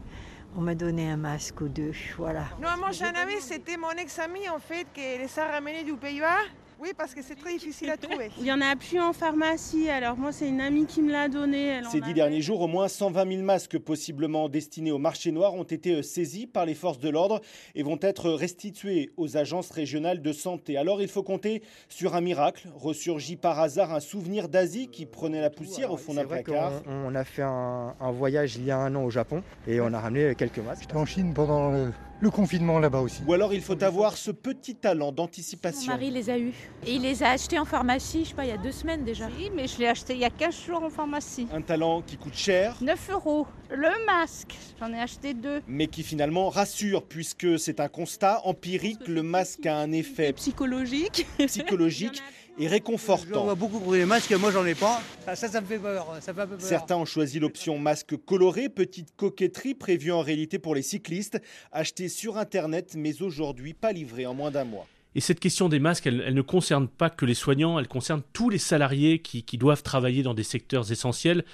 on 0.55 0.61
m'a 0.61 0.73
donné 0.73 1.09
un 1.09 1.17
masque 1.17 1.61
ou 1.61 1.67
deux, 1.67 1.91
voilà. 2.17 2.45
moi 2.59 2.91
j'ai 2.91 3.05
un 3.05 3.15
ami, 3.15 3.33
c'était 3.39 3.77
mon 3.77 3.91
ex-ami 3.91 4.47
en 4.49 4.59
fait, 4.59 4.85
qui 4.93 5.01
les 5.01 5.39
a 5.39 5.47
ramenés 5.47 5.83
du 5.83 5.93
Pays-Bas. 5.93 6.43
Oui, 6.79 6.89
parce 6.97 7.13
que 7.13 7.21
c'est 7.21 7.35
très 7.35 7.53
difficile 7.53 7.89
à 7.89 7.97
trouver. 7.97 8.29
Il 8.39 8.45
y 8.45 8.51
en 8.51 8.61
a 8.61 8.75
plus 8.75 8.99
en 8.99 9.13
pharmacie, 9.13 9.89
alors 9.89 10.17
moi 10.17 10.31
c'est 10.31 10.47
une 10.47 10.61
amie 10.61 10.85
qui 10.85 11.01
me 11.01 11.11
l'a 11.11 11.29
donné. 11.29 11.81
Ces 11.91 12.01
dix 12.01 12.13
derniers 12.13 12.41
jours, 12.41 12.61
au 12.61 12.67
moins 12.67 12.87
120 12.87 13.29
000 13.31 13.43
masques 13.43 13.77
possiblement 13.77 14.49
destinés 14.49 14.91
au 14.91 14.97
marché 14.97 15.31
noir 15.31 15.53
ont 15.53 15.63
été 15.63 15.95
euh, 15.95 16.01
saisis 16.01 16.47
par 16.47 16.65
les 16.65 16.75
forces 16.75 16.99
de 16.99 17.09
l'ordre 17.09 17.41
et 17.75 17.83
vont 17.83 17.99
être 18.01 18.29
restitués 18.31 19.11
aux 19.17 19.37
agences 19.37 19.71
régionales 19.71 20.21
de 20.21 20.33
santé. 20.33 20.77
Alors 20.77 21.01
il 21.01 21.07
faut 21.07 21.23
compter 21.23 21.61
sur 21.89 22.15
un 22.15 22.21
miracle. 22.21 22.67
Ressurgit 22.75 23.35
par 23.35 23.59
hasard 23.59 23.93
un 23.93 23.99
souvenir 23.99 24.49
d'Asie 24.49 24.87
qui 24.87 25.05
prenait 25.05 25.41
la 25.41 25.49
poussière 25.49 25.91
au 25.91 25.97
fond 25.97 26.13
d'un 26.13 26.25
placard. 26.25 26.81
On, 26.87 27.15
a 27.15 27.23
fait 27.23 27.43
un, 27.43 27.95
un, 27.99 28.11
voyage 28.11 28.55
il 28.55 28.65
y 28.65 28.71
a 28.71 28.77
un 28.77 28.93
an 28.95 29.03
au 29.03 29.09
Japon 29.09 29.43
et 29.67 29.79
on 29.79 29.93
a 29.93 29.99
ramené 29.99 30.35
quelques 30.35 30.59
masques. 30.59 30.81
J'étais 30.81 30.97
en 30.97 31.05
Chine 31.05 31.33
pendant 31.33 31.71
le 31.71 31.91
le 32.23 32.31
confinement 32.31 32.79
là-bas 32.79 33.01
aussi. 33.01 33.21
Ou 33.27 33.33
alors 33.33 33.53
il 33.53 33.61
faut 33.61 33.83
avoir 33.83 34.15
ce 34.15 34.31
petit 34.31 34.75
talent 34.75 35.11
d'anticipation. 35.11 35.91
Mon 35.91 35.97
mari 35.97 36.09
les 36.09 36.29
a 36.29 36.39
eus. 36.39 36.53
Et 36.87 36.93
il 36.93 37.01
les 37.01 37.21
a 37.21 37.31
achetés 37.31 37.59
en 37.59 37.65
pharmacie, 37.65 38.23
je 38.23 38.29
sais 38.29 38.35
pas, 38.35 38.45
il 38.45 38.49
y 38.49 38.53
a 38.53 38.57
deux 38.57 38.71
semaines 38.71 39.03
déjà. 39.03 39.27
Oui, 39.37 39.51
mais 39.53 39.67
je 39.67 39.77
l'ai 39.77 39.87
acheté 39.87 40.13
il 40.13 40.19
y 40.19 40.25
a 40.25 40.29
15 40.29 40.65
jours 40.65 40.83
en 40.83 40.89
pharmacie. 40.89 41.47
Un 41.51 41.61
talent 41.61 42.01
qui 42.01 42.15
coûte 42.15 42.35
cher. 42.35 42.77
9 42.81 43.09
euros. 43.11 43.45
Le 43.69 44.05
masque, 44.05 44.55
j'en 44.79 44.93
ai 44.93 44.99
acheté 44.99 45.33
deux. 45.33 45.61
Mais 45.67 45.87
qui 45.87 46.03
finalement 46.03 46.49
rassure, 46.49 47.03
puisque 47.03 47.59
c'est 47.59 47.81
un 47.81 47.89
constat 47.89 48.39
empirique, 48.45 49.05
le 49.07 49.21
masque 49.21 49.65
a 49.65 49.75
un 49.75 49.91
effet 49.91 50.31
psychologique. 50.31 51.27
Psychologique. 51.45 52.23
et 52.57 52.67
réconfortant. 52.67 53.41
On 53.41 53.43
voit 53.45 53.55
beaucoup 53.55 53.79
pour 53.79 53.93
les 53.93 54.05
masques, 54.05 54.31
moi 54.33 54.51
j'en 54.51 54.65
ai 54.65 54.75
pas. 54.75 55.01
Ça, 55.25 55.35
ça, 55.35 55.61
me 55.61 55.65
fait 55.65 55.79
peur, 55.79 56.07
ça 56.21 56.33
fait 56.33 56.47
Certains 56.59 56.95
ont 56.95 57.05
choisi 57.05 57.39
l'option 57.39 57.77
masque 57.77 58.15
coloré, 58.25 58.69
petite 58.69 59.15
coquetterie 59.15 59.73
prévue 59.73 60.11
en 60.11 60.21
réalité 60.21 60.59
pour 60.59 60.75
les 60.75 60.81
cyclistes, 60.81 61.41
acheté 61.71 62.09
sur 62.09 62.37
Internet 62.37 62.93
mais 62.95 63.21
aujourd'hui 63.21 63.73
pas 63.73 63.91
livré 63.91 64.25
en 64.25 64.33
moins 64.33 64.51
d'un 64.51 64.65
mois. 64.65 64.87
Et 65.15 65.19
cette 65.19 65.39
question 65.39 65.69
des 65.69 65.79
masques, 65.79 66.07
elle, 66.07 66.33
ne 66.33 66.41
concerne 66.41 66.87
pas 66.87 67.09
que 67.09 67.25
les 67.25 67.35
soignants, 67.35 67.77
elle 67.77 67.87
concerne 67.87 68.23
tous 68.33 68.49
les 68.49 68.57
salariés 68.57 69.19
qui, 69.19 69.57
doivent 69.57 69.83
travailler 69.83 70.23
dans 70.23 70.33
des 70.33 70.43
secteurs 70.43 70.91
essentiels. 70.91 71.45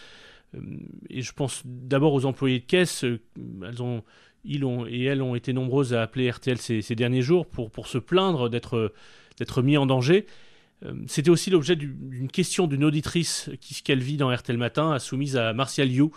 Euh, 0.55 0.59
et 1.09 1.21
je 1.21 1.33
pense 1.33 1.61
d'abord 1.65 2.13
aux 2.13 2.25
employés 2.25 2.59
de 2.59 2.65
caisse. 2.65 3.03
Euh, 3.03 3.19
elles 3.67 3.83
ont, 3.83 4.03
ils 4.45 4.63
ont, 4.63 4.87
et 4.87 5.03
elles 5.03 5.21
ont 5.21 5.35
été 5.35 5.51
nombreuses 5.51 5.93
à 5.93 6.01
appeler 6.01 6.31
RTL 6.31 6.57
ces, 6.57 6.81
ces 6.81 6.95
derniers 6.95 7.21
jours 7.21 7.45
pour, 7.45 7.69
pour 7.69 7.87
se 7.87 7.97
plaindre 7.97 8.49
d'être 8.49 9.61
mis 9.61 9.75
en 9.75 9.85
danger. 9.85 10.25
Euh, 10.83 10.93
c'était 11.07 11.29
aussi 11.29 11.49
l'objet 11.49 11.75
d'une 11.75 12.29
question 12.29 12.67
d'une 12.67 12.83
auditrice 12.83 13.49
qui, 13.59 13.81
qu'elle 13.81 14.01
vit 14.01 14.17
dans 14.17 14.33
RTL 14.33 14.57
Matin, 14.57 14.97
soumise 14.99 15.37
à 15.37 15.53
Martial 15.53 15.91
You, 15.91 16.11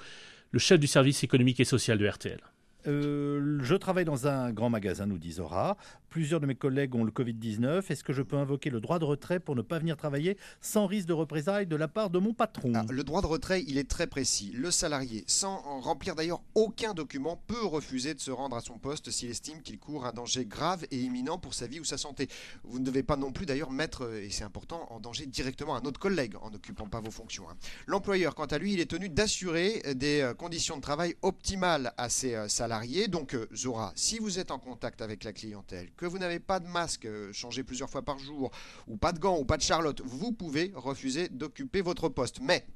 le 0.51 0.59
chef 0.59 0.79
du 0.79 0.87
service 0.87 1.25
économique 1.25 1.61
et 1.61 1.65
social 1.65 1.99
de 1.99 2.07
RTL. 2.07 2.41
Euh, 2.87 3.59
je 3.63 3.75
travaille 3.75 4.05
dans 4.05 4.27
un 4.27 4.53
grand 4.53 4.71
magasin, 4.71 5.07
nous 5.07 5.19
dit 5.19 5.33
Zora. 5.33 5.77
Plusieurs 6.13 6.41
de 6.41 6.47
mes 6.47 6.55
collègues 6.55 6.95
ont 6.95 7.05
le 7.05 7.11
Covid-19. 7.11 7.91
Est-ce 7.91 8.05
que 8.05 8.13
je 8.13 8.21
peux 8.21 8.37
invoquer 8.37 8.69
le 8.69 8.81
droit 8.81 8.99
de 8.99 9.05
retrait 9.07 9.41
pour 9.41 9.57
ne 9.57 9.63
pas 9.63 9.79
venir 9.79 9.97
travailler 9.97 10.37
sans 10.61 10.87
risque 10.87 11.09
de 11.09 11.15
représailles 11.15 11.67
de 11.67 11.75
la 11.75 11.89
part 11.89 12.11
de 12.11 12.19
mon 12.19 12.35
patron? 12.35 12.71
Ah, 12.75 12.85
Le 12.91 13.03
droit 13.03 13.23
de 13.23 13.27
retrait, 13.27 13.65
il 13.67 13.79
est 13.79 13.89
très 13.89 14.07
précis. 14.07 14.53
Le 14.55 14.71
salarié, 14.71 15.25
sans 15.27 15.57
remplir 15.81 16.15
d'ailleurs 16.15 16.43
aucun 16.55 16.93
document, 16.93 17.43
peut 17.47 17.65
refuser 17.65 18.13
de 18.13 18.21
se 18.21 18.31
rendre 18.31 18.57
à 18.57 18.61
son 18.61 18.77
poste 18.77 19.11
s'il 19.11 19.31
estime 19.31 19.63
qu'il 19.63 19.79
court 19.79 20.05
un 20.05 20.13
danger 20.13 20.45
grave 20.45 20.85
et 20.91 21.01
imminent 21.01 21.39
pour 21.39 21.55
sa 21.55 21.67
vie 21.67 21.81
ou 21.81 21.85
sa 21.85 21.97
santé. 21.97 22.29
Vous 22.63 22.79
ne 22.79 22.85
devez 22.85 23.03
pas 23.03 23.17
non 23.17 23.33
plus 23.33 23.47
d'ailleurs 23.47 23.71
mettre, 23.71 24.13
et 24.15 24.29
c'est 24.29 24.45
important, 24.45 24.87
en 24.91 25.01
danger 25.01 25.25
directement 25.25 25.77
un 25.77 25.83
autre 25.87 25.99
collègue 25.99 26.35
en 26.43 26.51
n'occupant 26.51 26.89
pas 26.89 27.01
vos 27.01 27.11
fonctions. 27.11 27.49
Hein. 27.49 27.57
L'employeur, 27.87 28.35
quant 28.35 28.45
à 28.45 28.59
lui, 28.59 28.75
il 28.75 28.81
est 28.81 28.91
tenu 28.91 29.09
d'assurer 29.09 29.83
des 29.95 30.21
euh, 30.21 30.35
conditions 30.35 30.77
de 30.77 30.83
travail 30.83 31.15
optimales 31.23 31.95
à 31.97 32.11
ses 32.11 32.35
euh, 32.35 32.49
salariés. 32.49 33.09
Donc, 33.09 33.35
euh, 33.35 33.49
Zora, 33.55 33.95
si 33.97 34.19
vous 34.19 34.39
êtes 34.39 34.51
en 34.51 34.59
contact 34.59 35.01
avec 35.01 35.25
la 35.25 35.33
clientèle, 35.33 35.89
que 36.03 36.07
vous 36.09 36.19
n'avez 36.19 36.41
pas 36.41 36.59
de 36.59 36.67
masque 36.67 37.05
euh, 37.05 37.33
changé 37.33 37.63
plusieurs 37.63 37.89
fois 37.89 38.03
par 38.03 38.19
jour, 38.19 38.51
ou 38.89 38.97
pas 38.97 39.13
de 39.13 39.21
gants, 39.21 39.39
ou 39.39 39.45
pas 39.45 39.57
de 39.57 39.63
charlotte, 39.63 40.03
vous 40.05 40.33
pouvez 40.33 40.73
refuser 40.75 41.29
d'occuper 41.29 41.81
votre 41.81 42.09
poste. 42.09 42.41
Mais 42.43 42.67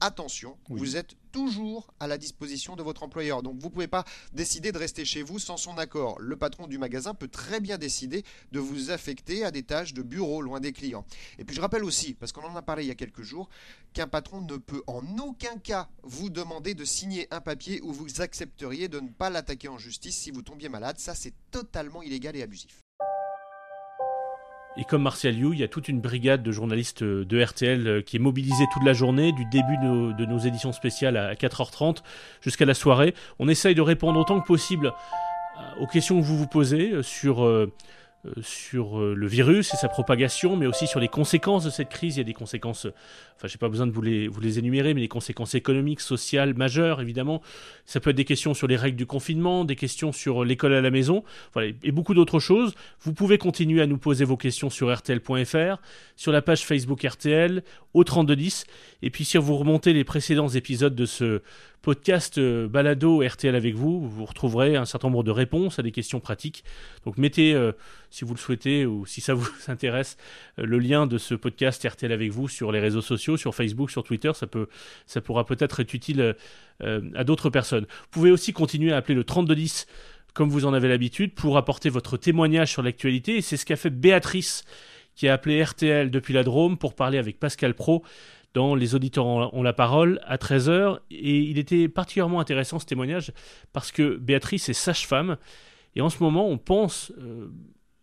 attention, 0.00 0.56
vous 0.68 0.96
êtes 0.96 1.16
toujours 1.32 1.92
à 2.00 2.06
la 2.06 2.16
disposition 2.16 2.76
de 2.76 2.82
votre 2.82 3.02
employeur. 3.02 3.42
Donc 3.42 3.58
vous 3.58 3.68
ne 3.68 3.72
pouvez 3.72 3.88
pas 3.88 4.04
décider 4.32 4.72
de 4.72 4.78
rester 4.78 5.04
chez 5.04 5.22
vous 5.22 5.38
sans 5.38 5.56
son 5.56 5.76
accord. 5.76 6.18
Le 6.18 6.36
patron 6.36 6.66
du 6.66 6.78
magasin 6.78 7.12
peut 7.12 7.28
très 7.28 7.60
bien 7.60 7.76
décider 7.76 8.24
de 8.52 8.58
vous 8.58 8.90
affecter 8.90 9.44
à 9.44 9.50
des 9.50 9.62
tâches 9.62 9.92
de 9.92 10.02
bureau 10.02 10.40
loin 10.40 10.60
des 10.60 10.72
clients. 10.72 11.04
Et 11.38 11.44
puis 11.44 11.54
je 11.54 11.60
rappelle 11.60 11.84
aussi, 11.84 12.14
parce 12.14 12.32
qu'on 12.32 12.42
en 12.42 12.56
a 12.56 12.62
parlé 12.62 12.84
il 12.84 12.88
y 12.88 12.90
a 12.90 12.94
quelques 12.94 13.22
jours, 13.22 13.50
qu'un 13.92 14.08
patron 14.08 14.40
ne 14.40 14.56
peut 14.56 14.82
en 14.86 15.02
aucun 15.18 15.58
cas 15.58 15.88
vous 16.02 16.30
demander 16.30 16.74
de 16.74 16.84
signer 16.84 17.28
un 17.30 17.40
papier 17.42 17.82
où 17.82 17.92
vous 17.92 18.22
accepteriez 18.22 18.88
de 18.88 19.00
ne 19.00 19.08
pas 19.08 19.28
l'attaquer 19.28 19.68
en 19.68 19.78
justice 19.78 20.16
si 20.16 20.30
vous 20.30 20.42
tombiez 20.42 20.70
malade. 20.70 20.98
Ça, 20.98 21.14
c'est 21.14 21.34
totalement 21.50 22.02
illégal 22.02 22.34
et 22.36 22.42
abusif. 22.42 22.85
Et 24.78 24.84
comme 24.84 25.02
Martial 25.02 25.34
You, 25.36 25.54
il 25.54 25.60
y 25.60 25.62
a 25.62 25.68
toute 25.68 25.88
une 25.88 26.00
brigade 26.00 26.42
de 26.42 26.52
journalistes 26.52 27.02
euh, 27.02 27.24
de 27.24 27.42
RTL 27.42 27.86
euh, 27.86 28.02
qui 28.02 28.16
est 28.16 28.18
mobilisée 28.18 28.64
toute 28.72 28.84
la 28.84 28.92
journée, 28.92 29.32
du 29.32 29.46
début 29.46 29.78
de 29.78 30.26
nos, 30.26 30.38
éditions 30.38 30.72
spéciales 30.72 31.16
à 31.16 31.34
4h30 31.34 31.98
jusqu'à 32.42 32.66
la 32.66 32.74
soirée. 32.74 33.14
On 33.38 33.48
essaye 33.48 33.74
de 33.74 33.80
répondre 33.80 34.20
autant 34.20 34.38
que 34.38 34.46
possible 34.46 34.88
euh, 34.88 35.82
aux 35.82 35.86
questions 35.86 36.20
que 36.20 36.24
vous 36.24 36.36
vous 36.36 36.46
posez 36.46 37.02
sur 37.02 37.48
sur 38.40 39.00
euh, 39.00 39.14
le 39.14 39.26
virus 39.26 39.72
et 39.72 39.76
sa 39.76 39.88
propagation, 39.88 40.56
mais 40.56 40.66
aussi 40.66 40.86
sur 40.86 41.00
les 41.00 41.08
conséquences 41.08 41.64
de 41.64 41.70
cette 41.70 41.88
crise. 41.88 42.16
Il 42.16 42.18
y 42.18 42.20
a 42.20 42.24
des 42.24 42.34
conséquences, 42.34 42.86
enfin, 43.36 43.48
j'ai 43.48 43.58
pas 43.58 43.68
besoin 43.68 43.86
de 43.86 43.92
vous 43.92 44.02
les, 44.02 44.28
vous 44.28 44.40
les 44.40 44.58
énumérer, 44.58 44.94
mais 44.94 45.00
des 45.00 45.08
conséquences 45.08 45.54
économiques, 45.54 46.00
sociales, 46.00 46.54
majeures, 46.54 47.00
évidemment. 47.00 47.42
Ça 47.84 48.00
peut 48.00 48.10
être 48.10 48.16
des 48.16 48.24
questions 48.24 48.54
sur 48.54 48.66
les 48.66 48.76
règles 48.76 48.96
du 48.96 49.06
confinement, 49.06 49.64
des 49.64 49.76
questions 49.76 50.12
sur 50.12 50.44
l'école 50.44 50.74
à 50.74 50.80
la 50.80 50.90
maison, 50.90 51.24
voilà, 51.52 51.72
et 51.82 51.92
beaucoup 51.92 52.14
d'autres 52.14 52.40
choses. 52.40 52.74
Vous 53.00 53.12
pouvez 53.12 53.38
continuer 53.38 53.80
à 53.80 53.86
nous 53.86 53.98
poser 53.98 54.24
vos 54.24 54.36
questions 54.36 54.70
sur 54.70 54.94
RTL.fr, 54.94 55.80
sur 56.16 56.32
la 56.32 56.42
page 56.42 56.64
Facebook 56.64 57.02
RTL, 57.04 57.62
au 57.94 58.04
3210, 58.04 58.66
et 59.02 59.10
puis 59.10 59.24
si 59.24 59.38
vous 59.38 59.56
remontez 59.56 59.92
les 59.92 60.04
précédents 60.04 60.48
épisodes 60.48 60.94
de 60.94 61.06
ce 61.06 61.42
podcast 61.86 62.38
euh, 62.38 62.66
balado 62.66 63.22
RTL 63.24 63.54
avec 63.54 63.76
vous. 63.76 64.08
Vous 64.08 64.24
retrouverez 64.24 64.74
un 64.74 64.86
certain 64.86 65.06
nombre 65.06 65.22
de 65.22 65.30
réponses 65.30 65.78
à 65.78 65.84
des 65.84 65.92
questions 65.92 66.18
pratiques. 66.18 66.64
Donc 67.04 67.16
mettez, 67.16 67.54
euh, 67.54 67.70
si 68.10 68.24
vous 68.24 68.34
le 68.34 68.40
souhaitez 68.40 68.84
ou 68.86 69.06
si 69.06 69.20
ça 69.20 69.34
vous 69.34 69.46
intéresse, 69.68 70.16
euh, 70.58 70.66
le 70.66 70.80
lien 70.80 71.06
de 71.06 71.16
ce 71.16 71.36
podcast 71.36 71.86
RTL 71.88 72.10
avec 72.10 72.32
vous 72.32 72.48
sur 72.48 72.72
les 72.72 72.80
réseaux 72.80 73.02
sociaux, 73.02 73.36
sur 73.36 73.54
Facebook, 73.54 73.92
sur 73.92 74.02
Twitter. 74.02 74.32
Ça, 74.34 74.48
ça 75.06 75.20
pourra 75.20 75.46
peut-être 75.46 75.78
être 75.78 75.94
utile 75.94 76.34
à 76.80 77.22
d'autres 77.22 77.50
personnes. 77.50 77.84
Vous 77.84 78.08
pouvez 78.10 78.32
aussi 78.32 78.52
continuer 78.52 78.92
à 78.92 78.96
appeler 78.96 79.14
le 79.14 79.22
3210 79.22 79.86
comme 80.34 80.48
vous 80.48 80.66
en 80.66 80.74
avez 80.74 80.88
l'habitude 80.88 81.34
pour 81.34 81.56
apporter 81.56 81.88
votre 81.88 82.16
témoignage 82.16 82.72
sur 82.72 82.82
l'actualité. 82.82 83.40
C'est 83.42 83.56
ce 83.56 83.64
qu'a 83.64 83.76
fait 83.76 83.90
Béatrice 83.90 84.64
qui 85.14 85.28
a 85.28 85.34
appelé 85.34 85.62
RTL 85.62 86.10
depuis 86.10 86.34
la 86.34 86.42
Drôme 86.42 86.78
pour 86.78 86.94
parler 86.94 87.18
avec 87.18 87.38
Pascal 87.38 87.74
Pro 87.74 88.02
dans 88.56 88.74
Les 88.74 88.94
auditeurs 88.94 89.26
ont 89.26 89.62
la 89.62 89.74
parole 89.74 90.18
à 90.24 90.38
13h. 90.38 91.00
Et 91.10 91.36
il 91.36 91.58
était 91.58 91.88
particulièrement 91.88 92.40
intéressant 92.40 92.78
ce 92.78 92.86
témoignage 92.86 93.32
parce 93.74 93.92
que 93.92 94.16
Béatrice 94.16 94.70
est 94.70 94.72
sage-femme. 94.72 95.36
Et 95.94 96.00
en 96.00 96.08
ce 96.08 96.22
moment, 96.22 96.48
on 96.48 96.56
pense 96.56 97.12
euh, 97.18 97.48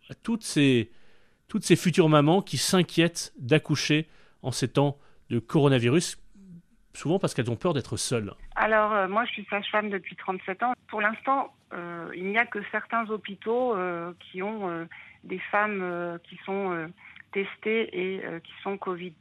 à 0.08 0.14
toutes 0.14 0.44
ces, 0.44 0.90
futures 1.76 2.08
mamans 2.08 2.40
qui 2.40 2.56
s'inquiètent 2.56 3.32
d'accoucher 3.36 4.06
en 4.42 4.52
ces 4.52 4.68
temps 4.68 4.96
de 5.28 5.40
coronavirus, 5.40 6.22
souvent 6.92 7.18
parce 7.18 7.34
qu'elles 7.34 7.50
ont 7.50 7.56
peur 7.56 7.74
d'être 7.74 7.96
seules. 7.96 8.32
Alors, 8.54 8.92
euh, 8.92 9.08
moi, 9.08 9.24
je 9.24 9.32
suis 9.32 9.46
sage-femme 9.50 9.90
depuis 9.90 10.14
37 10.14 10.62
ans. 10.62 10.74
Pour 10.86 11.00
l'instant, 11.00 11.52
euh, 11.72 12.12
il 12.14 12.26
n'y 12.26 12.38
a 12.38 12.46
que 12.46 12.60
certains 12.70 13.10
hôpitaux 13.10 13.74
qui 14.20 14.40
ont 14.40 14.86
des 15.24 15.40
femmes 15.50 16.18
qui 16.22 16.38
sont 16.46 16.88
testées 17.32 17.88
et 17.92 18.22
qui 18.44 18.52
sont 18.62 18.78
Covid+. 18.78 19.12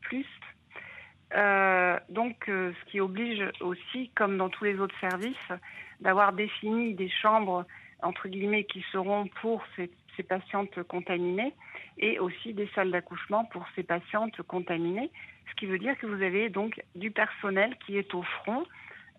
Euh, 1.35 1.99
donc, 2.09 2.47
euh, 2.47 2.71
ce 2.79 2.91
qui 2.91 2.99
oblige 2.99 3.43
aussi, 3.59 4.09
comme 4.15 4.37
dans 4.37 4.49
tous 4.49 4.65
les 4.65 4.79
autres 4.79 4.97
services, 4.99 5.51
d'avoir 5.99 6.33
défini 6.33 6.93
des 6.93 7.09
chambres, 7.09 7.65
entre 8.01 8.27
guillemets, 8.27 8.65
qui 8.65 8.83
seront 8.91 9.27
pour 9.41 9.63
ces, 9.75 9.89
patientes 10.29 10.83
contaminées 10.83 11.53
et 11.97 12.19
aussi 12.19 12.53
des 12.53 12.69
salles 12.75 12.91
d'accouchement 12.91 13.45
pour 13.45 13.65
ces 13.75 13.81
patientes 13.81 14.39
contaminées. 14.43 15.09
Ce 15.49 15.55
qui 15.55 15.65
veut 15.65 15.79
dire 15.79 15.97
que 15.97 16.05
vous 16.05 16.21
avez 16.21 16.49
donc 16.49 16.79
du 16.93 17.09
personnel 17.09 17.75
qui 17.83 17.97
est 17.97 18.13
au 18.13 18.21
front, 18.21 18.63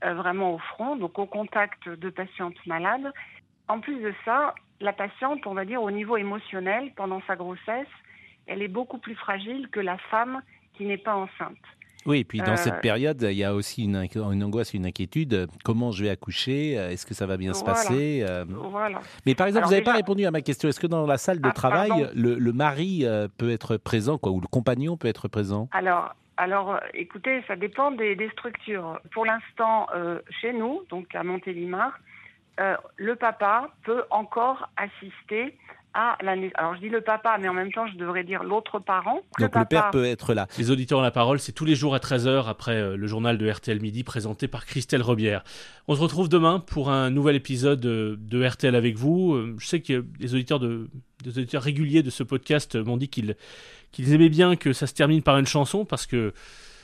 euh, 0.04 0.14
vraiment 0.14 0.54
au 0.54 0.58
front, 0.58 0.94
donc 0.94 1.18
au 1.18 1.26
contact 1.26 1.88
de 1.88 2.10
patientes 2.10 2.64
malades. 2.64 3.12
En 3.66 3.80
plus 3.80 4.00
de 4.00 4.14
ça, 4.24 4.54
la 4.80 4.92
patiente, 4.92 5.44
on 5.48 5.54
va 5.54 5.64
dire 5.64 5.82
au 5.82 5.90
niveau 5.90 6.16
émotionnel, 6.16 6.92
pendant 6.94 7.20
sa 7.26 7.34
grossesse, 7.34 7.88
elle 8.46 8.62
est 8.62 8.68
beaucoup 8.68 8.98
plus 8.98 9.16
fragile 9.16 9.68
que 9.70 9.80
la 9.80 9.98
femme 9.98 10.42
qui 10.74 10.84
n'est 10.84 10.98
pas 10.98 11.16
enceinte. 11.16 11.58
Oui, 12.06 12.20
et 12.20 12.24
puis 12.24 12.40
dans 12.40 12.56
cette 12.56 12.74
euh, 12.74 12.80
période, 12.80 13.22
il 13.22 13.36
y 13.36 13.44
a 13.44 13.54
aussi 13.54 13.84
une, 13.84 14.06
une, 14.14 14.44
angoisse, 14.44 14.74
une 14.74 14.86
inquiétude. 14.86 15.48
Comment 15.64 15.90
je 15.90 16.04
vais 16.04 16.10
accoucher? 16.10 16.72
Est-ce 16.72 17.06
que 17.06 17.14
ça 17.14 17.26
va 17.26 17.36
bien 17.36 17.54
se 17.54 17.64
passer? 17.64 18.24
Euh? 18.28 18.44
voilà. 18.48 19.00
Mais 19.26 19.34
par 19.34 19.46
exemple, 19.46 19.66
vous 19.66 19.72
n'avez 19.72 19.84
pas 19.84 19.94
répondu 19.94 20.26
à 20.26 20.30
ma 20.30 20.42
question. 20.42 20.68
Est-ce 20.68 20.80
que 20.80 20.86
dans 20.86 21.06
la 21.06 21.18
salle 21.18 21.40
de 21.40 21.48
ah, 21.48 21.52
travail, 21.52 22.10
le, 22.14 22.52
mari 22.52 23.00
euh, 23.02 23.28
peut 23.38 23.50
être 23.50 23.76
présent, 23.76 24.18
quoi, 24.18 24.32
ou 24.32 24.40
le 24.40 24.46
compagnon 24.46 24.96
peut 24.96 25.08
être 25.08 25.28
présent? 25.28 25.68
Alors, 25.72 26.14
alors, 26.36 26.80
écoutez, 26.94 27.42
ça 27.46 27.56
dépend 27.56 27.90
des, 27.90 28.28
structures. 28.32 29.00
Pour 29.12 29.24
l'instant, 29.24 29.86
chez 30.40 30.52
nous, 30.52 30.82
donc 30.90 31.14
à 31.14 31.22
Montélimar, 31.22 31.98
le 32.96 33.16
papa 33.16 33.70
peut 33.84 34.02
encore 34.10 34.68
assister 34.76 35.56
alors 35.94 36.74
je 36.74 36.80
dis 36.80 36.88
le 36.88 37.00
papa, 37.00 37.38
mais 37.40 37.48
en 37.48 37.54
même 37.54 37.72
temps 37.72 37.86
je 37.86 37.96
devrais 37.96 38.24
dire 38.24 38.42
l'autre 38.42 38.78
parent. 38.78 39.20
Donc 39.38 39.54
le, 39.54 39.64
père 39.64 39.90
peut 39.90 40.04
être 40.04 40.34
là. 40.34 40.46
Les 40.58 40.70
auditeurs 40.70 40.98
ont 40.98 41.02
la 41.02 41.10
parole, 41.10 41.38
c'est 41.38 41.52
tous 41.52 41.64
les 41.64 41.74
jours 41.74 41.94
à 41.94 41.98
13h 41.98 42.48
après 42.48 42.76
euh, 42.76 42.96
le 42.96 43.06
journal 43.06 43.38
de 43.38 43.48
RTL 43.48 43.80
Midi 43.80 44.02
présenté 44.02 44.48
par 44.48 44.66
Christelle 44.66 45.02
Robière. 45.02 45.44
On 45.86 45.94
se 45.94 46.00
retrouve 46.00 46.28
demain 46.28 46.60
pour 46.60 46.90
un 46.90 47.10
nouvel 47.10 47.36
épisode 47.36 47.80
de, 47.80 48.44
RTL 48.44 48.74
avec 48.74 48.96
vous. 48.96 49.34
Euh, 49.34 49.56
je 49.58 49.66
sais 49.66 49.80
que 49.80 50.04
les 50.18 50.34
auditeurs, 50.34 50.58
de, 50.58 50.88
auditeurs 51.26 51.62
réguliers 51.62 52.02
de 52.02 52.10
ce 52.10 52.22
podcast 52.22 52.76
m'ont 52.76 52.96
dit 52.96 53.08
qu'ils 53.08 53.36
qu'ils 53.92 54.12
aimaient 54.12 54.28
bien 54.28 54.56
que 54.56 54.72
ça 54.72 54.88
se 54.88 54.94
termine 54.94 55.22
par 55.22 55.38
une 55.38 55.46
chanson 55.46 55.84
parce 55.84 56.06
que 56.06 56.34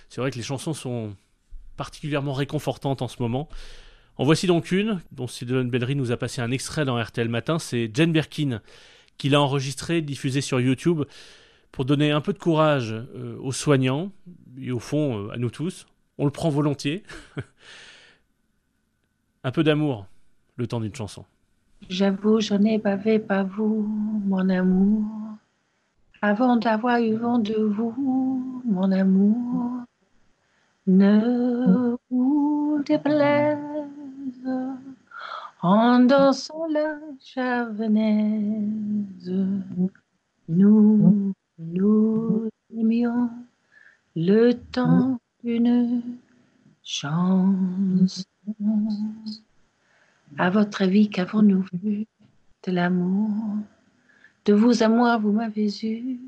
c'est 0.09 0.21
vrai 0.21 0.31
que 0.31 0.37
les 0.37 0.45
chansons 0.45 0.75
sont 0.75 1.17
particulièrement 1.77 2.33
réconfortantes 2.33 3.03
en 3.03 3.09
ce 3.09 3.21
moment. 3.21 3.49
En 4.17 4.25
voici 4.25 4.47
donc 4.47 4.71
une, 4.71 5.01
dont 5.13 5.27
Sylvain 5.27 5.65
Bellery 5.65 5.97
nous 5.97 6.13
a 6.13 6.17
passé 6.17 6.43
un 6.43 6.51
extrait 6.51 6.85
dans 6.85 7.03
RTL 7.03 7.29
Matin, 7.29 7.59
c'est 7.59 7.91
Jane 7.93 8.13
Birkin 8.13 8.61
qu'il 9.21 9.35
a 9.35 9.41
enregistré, 9.41 10.01
diffusé 10.01 10.41
sur 10.41 10.61
YouTube, 10.61 11.03
pour 11.73 11.85
donner 11.85 12.11
un 12.11 12.23
peu 12.23 12.33
de 12.33 12.39
courage 12.39 12.93
euh, 12.93 13.37
aux 13.39 13.53
soignants, 13.53 14.11
et 14.59 14.73
au 14.73 14.79
fond 14.79 15.27
euh, 15.27 15.33
à 15.33 15.37
nous 15.37 15.51
tous. 15.51 15.87
On 16.17 16.25
le 16.25 16.31
prend 16.31 16.49
volontiers. 16.49 17.03
un 19.45 19.51
peu 19.51 19.63
d'amour, 19.63 20.07
le 20.57 20.67
temps 20.67 20.81
d'une 20.81 20.95
chanson. 20.95 21.27
J'avoue, 21.91 22.41
je 22.41 22.55
n'ai 22.55 22.79
bavé 22.79 23.19
pas 23.19 23.43
vous, 23.43 23.87
mon 24.25 24.49
amour, 24.49 25.05
avant 26.23 26.57
d'avoir 26.57 26.99
eu 26.99 27.15
vent 27.15 27.39
de 27.39 27.55
vous, 27.55 28.63
mon 28.65 28.91
amour. 28.91 29.85
Ne 30.87 31.95
vous 32.11 32.83
déplaise 32.87 33.59
en 35.63 36.01
dansant 36.01 36.67
la 36.69 36.99
javanaise, 37.35 38.43
nous, 40.49 41.33
nous 41.59 42.49
aimions 42.77 43.31
le 44.17 44.53
temps 44.53 45.21
d'une 45.45 46.03
chance. 46.83 48.25
À 50.39 50.49
votre 50.51 50.83
avis, 50.83 51.11
qu'avons-nous 51.11 51.65
vu 51.73 52.07
de 52.67 52.73
l'amour? 52.73 53.31
De 54.47 54.55
vous 54.55 54.83
à 54.83 54.89
moi, 54.89 55.19
vous 55.19 55.33
m'avez 55.33 55.69
eu, 55.83 56.19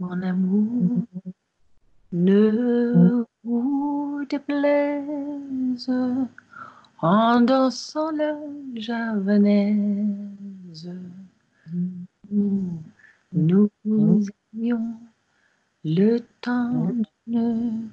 mon 0.00 0.20
amour. 0.22 1.04
Ne 2.12 3.24
vous 3.44 4.24
déplaise 4.28 5.90
en 7.04 7.42
dansant 7.42 8.12
la 8.12 8.34
javanaise. 8.76 9.76
Nous, 12.30 12.80
nous 13.84 14.24
le 15.84 16.18
temps 16.40 16.94
d'une 17.26 17.90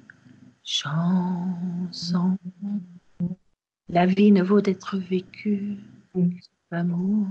chanson. 0.64 2.38
La 3.90 4.06
vie 4.06 4.32
ne 4.32 4.42
vaut 4.42 4.62
d'être 4.62 4.96
vécue, 4.96 5.76
amour. 6.70 7.26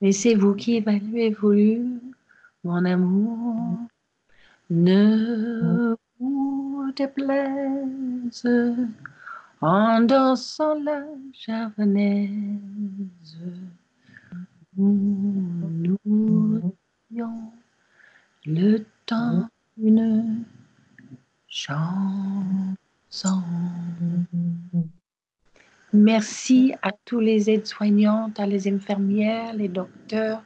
Mais 0.00 0.12
c'est 0.12 0.36
vous 0.36 0.54
qui 0.54 0.80
m'avez 0.80 1.30
voulu, 1.30 2.00
mon 2.62 2.84
amour. 2.84 3.78
Ne 4.70 5.96
vous 6.20 6.92
déplaise 6.94 8.46
en 9.60 10.00
dansant 10.02 10.74
la 10.82 11.04
javanaise. 11.32 12.30
Nous, 14.76 15.96
nous 16.04 16.76
le 18.46 18.84
temps 19.06 19.48
d'une 19.76 20.44
chanson. 21.48 21.82
Merci 25.92 26.74
à 26.82 26.90
tous 27.04 27.18
les 27.18 27.50
aides-soignantes, 27.50 28.38
à 28.38 28.46
les 28.46 28.68
infirmières, 28.68 29.54
les 29.54 29.68
docteurs, 29.68 30.44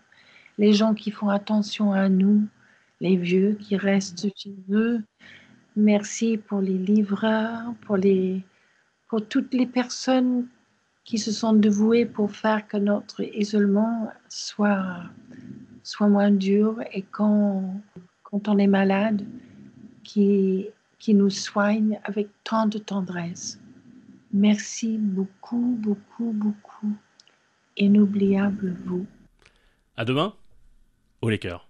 les 0.57 0.73
gens 0.73 0.95
qui 0.95 1.11
font 1.11 1.29
attention 1.29 1.93
à 1.93 2.09
nous, 2.09 2.47
les 3.01 3.17
vieux 3.17 3.59
qui 3.61 3.77
restent 3.77 4.29
chez 4.37 4.55
eux. 4.71 5.03
Merci 5.77 6.39
pour 6.39 6.61
les 6.61 6.79
livreurs, 6.79 7.75
pour, 7.85 7.97
les, 7.97 8.45
pour 9.13 9.29
toutes 9.29 9.53
les 9.53 9.67
personnes 9.67 10.47
qui 11.05 11.19
se 11.19 11.33
sont 11.33 11.53
dévouées 11.53 12.07
pour 12.07 12.31
faire 12.31 12.67
que 12.67 12.79
notre 12.79 13.21
isolement 13.21 14.11
soit, 14.31 15.03
soit 15.83 16.09
moins 16.09 16.31
dur 16.31 16.81
et 16.95 17.03
quand, 17.03 17.75
quand 18.23 18.49
on 18.49 18.57
est 18.57 18.67
malade, 18.67 19.27
qui, 20.03 20.69
qui 20.99 21.13
nous 21.13 21.29
soignent 21.29 22.01
avec 22.05 22.29
tant 22.43 22.67
de 22.67 22.79
tendresse. 22.79 23.61
Merci 24.33 24.97
beaucoup, 24.97 25.77
beaucoup, 25.79 26.33
beaucoup. 26.33 26.97
Inoubliable 27.77 28.75
vous. 28.87 29.05
À 29.99 30.07
demain, 30.07 30.33
au 31.21 31.29
les 31.29 31.39
cœurs. 31.39 31.69